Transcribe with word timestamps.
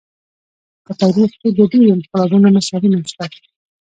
په 0.85 0.91
تاریخ 1.01 1.31
کې 1.41 1.49
د 1.57 1.59
ډېرو 1.71 1.93
انقلابونو 1.95 2.47
مثالونه 2.57 2.97
شته. 3.11 3.25